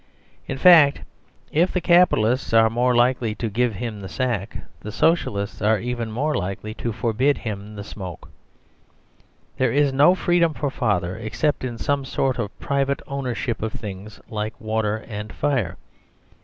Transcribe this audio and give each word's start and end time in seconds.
In 0.47 0.57
fact, 0.57 1.01
if 1.51 1.71
the 1.71 1.79
Capitalists 1.79 2.53
are 2.53 2.71
more 2.71 2.95
likely 2.95 3.35
to 3.35 3.51
give 3.51 3.75
him 3.75 4.01
the 4.01 4.09
sack, 4.09 4.57
the 4.79 4.91
Socialists 4.91 5.61
are 5.61 5.77
even 5.77 6.11
more 6.11 6.33
likely 6.35 6.73
to 6.73 6.91
forbid 6.91 7.37
him 7.37 7.75
the 7.75 7.83
smoke. 7.83 8.27
There 9.57 9.71
is 9.71 9.93
no 9.93 10.15
freedom 10.15 10.55
for 10.55 10.71
Father 10.71 11.15
except 11.17 11.63
in 11.63 11.77
some 11.77 12.03
sort 12.03 12.39
of 12.39 12.59
private 12.59 13.03
ownership 13.05 13.61
of 13.61 13.73
things 13.73 14.19
like 14.27 14.59
water 14.59 15.05
and 15.07 15.31
fire. 15.31 15.77